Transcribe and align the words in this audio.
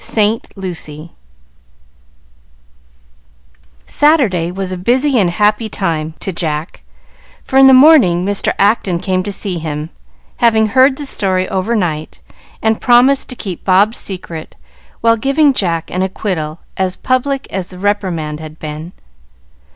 Saint 0.03 0.47
Lucy 0.57 1.11
Saturday 3.85 4.51
was 4.51 4.71
a 4.71 4.77
busy 4.79 5.19
and 5.19 5.29
a 5.29 5.33
happy 5.33 5.69
time 5.69 6.15
to 6.19 6.33
Jack, 6.33 6.81
for 7.43 7.59
in 7.59 7.67
the 7.67 7.71
morning 7.75 8.25
Mr. 8.25 8.51
Acton 8.57 8.97
came 8.99 9.21
to 9.21 9.31
see 9.31 9.59
him, 9.59 9.91
having 10.37 10.65
heard 10.65 10.97
the 10.97 11.05
story 11.05 11.47
overnight, 11.49 12.19
and 12.63 12.81
promised 12.81 13.29
to 13.29 13.35
keep 13.35 13.63
Bob's 13.63 13.97
secret 13.99 14.55
while 15.01 15.17
giving 15.17 15.53
Jack 15.53 15.91
an 15.91 16.01
acquittal 16.01 16.61
as 16.77 16.95
public 16.95 17.45
as 17.51 17.67
the 17.67 17.77
reprimand 17.77 18.39
had 18.39 18.57
been. 18.57 18.93